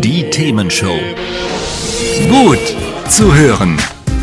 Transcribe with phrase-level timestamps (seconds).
[0.00, 0.96] Die Themenshow.
[2.30, 2.60] Gut
[3.08, 3.76] zu hören.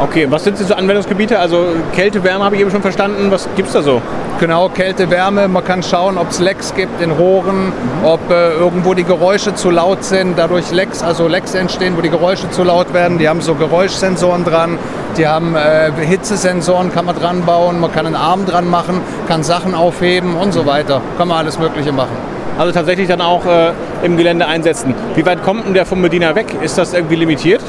[0.01, 1.39] Okay, was sind so Anwendungsgebiete?
[1.39, 3.31] Also Kälte, Wärme habe ich eben schon verstanden.
[3.31, 4.01] Was gibt es da so?
[4.41, 5.47] Genau, Kälte, Wärme.
[5.47, 9.71] Man kann schauen, ob es Lecks gibt in Rohren, ob äh, irgendwo die Geräusche zu
[9.71, 13.19] laut sind, dadurch Lecks, also Lecks entstehen, wo die Geräusche zu laut werden.
[13.19, 14.79] Die haben so Geräuschsensoren dran,
[15.19, 19.43] die haben äh, Hitzesensoren, kann man dran bauen, man kann einen Arm dran machen, kann
[19.43, 21.03] Sachen aufheben und so weiter.
[21.19, 22.17] Kann man alles Mögliche machen.
[22.59, 24.95] Also tatsächlich dann auch äh, im Gelände einsetzen.
[25.15, 26.47] Wie weit kommt denn der vom Medina weg?
[26.63, 27.63] Ist das irgendwie limitiert?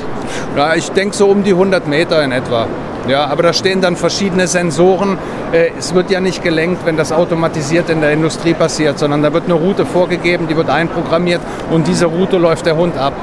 [0.56, 2.68] Ja, ich denke so um die 100 Meter in etwa.
[3.08, 5.18] Ja, aber da stehen dann verschiedene Sensoren.
[5.52, 9.34] Äh, Es wird ja nicht gelenkt, wenn das automatisiert in der Industrie passiert, sondern da
[9.34, 13.14] wird eine Route vorgegeben, die wird einprogrammiert und diese Route läuft der Hund ab.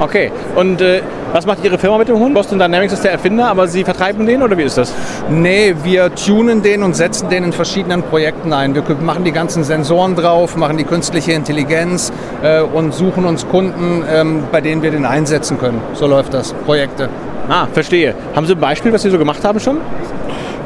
[0.00, 2.34] Okay, und äh, was macht Ihre Firma mit dem Hund?
[2.34, 4.92] Boston Dynamics ist der Erfinder, aber Sie vertreiben den oder wie ist das?
[5.30, 8.74] Nee, wir tunen den und setzen den in verschiedenen Projekten ein.
[8.74, 12.12] Wir machen die ganzen Sensoren drauf, machen die künstliche Intelligenz
[12.42, 15.80] äh, und suchen uns Kunden, ähm, bei denen wir den einsetzen können.
[15.94, 17.08] So läuft das, Projekte.
[17.48, 18.14] Ah, verstehe.
[18.34, 19.78] Haben Sie ein Beispiel, was Sie so gemacht haben schon?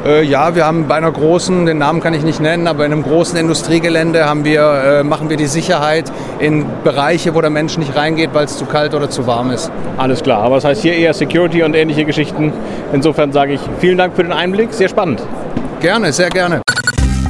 [0.05, 2.93] Äh, ja, wir haben bei einer großen, den Namen kann ich nicht nennen, aber in
[2.93, 7.77] einem großen Industriegelände haben wir, äh, machen wir die Sicherheit in Bereiche, wo der Mensch
[7.77, 9.71] nicht reingeht, weil es zu kalt oder zu warm ist.
[9.97, 12.53] Alles klar, aber das heißt hier eher Security und ähnliche Geschichten.
[12.93, 15.21] Insofern sage ich vielen Dank für den Einblick, sehr spannend.
[15.81, 16.61] Gerne, sehr gerne.